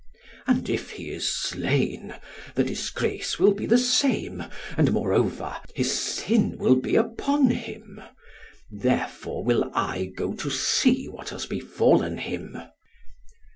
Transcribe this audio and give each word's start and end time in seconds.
And 0.47 0.67
if 0.67 0.89
he 0.89 1.11
is 1.11 1.31
slain, 1.31 2.15
the 2.55 2.63
disgrace 2.63 3.37
will 3.37 3.53
be 3.53 3.67
the 3.67 3.77
same, 3.77 4.43
and 4.75 4.91
moreover, 4.91 5.55
his 5.75 5.91
sin 6.01 6.57
will 6.57 6.75
be 6.77 6.95
upon 6.95 7.51
him; 7.51 8.01
therefore 8.71 9.43
will 9.43 9.69
I 9.75 10.05
go 10.05 10.33
to 10.33 10.49
see 10.49 11.07
what 11.07 11.29
has 11.29 11.45
befallen 11.45 12.17
him." 12.17 12.57